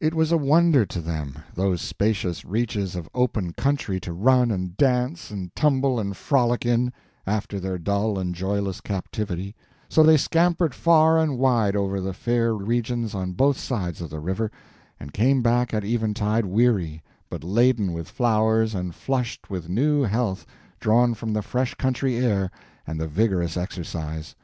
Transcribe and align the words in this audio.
It 0.00 0.12
was 0.12 0.30
a 0.30 0.36
wonder 0.36 0.84
to 0.84 1.00
them—those 1.00 1.80
spacious 1.80 2.44
reaches 2.44 2.94
of 2.94 3.08
open 3.14 3.54
country 3.54 3.98
to 4.00 4.12
run 4.12 4.50
and 4.50 4.76
dance 4.76 5.30
and 5.30 5.56
tumble 5.56 5.98
and 5.98 6.14
frolic 6.14 6.66
in, 6.66 6.92
after 7.26 7.58
their 7.58 7.78
dull 7.78 8.18
and 8.18 8.34
joyless 8.34 8.82
captivity; 8.82 9.54
so 9.88 10.02
they 10.02 10.18
scampered 10.18 10.74
far 10.74 11.18
and 11.18 11.38
wide 11.38 11.74
over 11.74 12.02
the 12.02 12.12
fair 12.12 12.54
regions 12.54 13.14
on 13.14 13.32
both 13.32 13.56
sides 13.58 14.02
of 14.02 14.10
the 14.10 14.20
river, 14.20 14.50
and 15.00 15.14
came 15.14 15.40
back 15.40 15.72
at 15.72 15.86
eventide 15.86 16.44
weary, 16.44 17.02
but 17.30 17.42
laden 17.42 17.94
with 17.94 18.10
flowers 18.10 18.74
and 18.74 18.94
flushed 18.94 19.48
with 19.48 19.70
new 19.70 20.02
health 20.02 20.44
drawn 20.80 21.14
from 21.14 21.32
the 21.32 21.40
fresh 21.40 21.72
country 21.76 22.16
air 22.18 22.50
and 22.86 23.00
the 23.00 23.08
vigorous 23.08 23.56
exercise. 23.56 24.36